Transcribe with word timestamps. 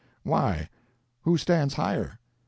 "Why, 0.23 0.67
who 1.25 1.37
stands 1.37 1.75
higher?" 1.75 2.17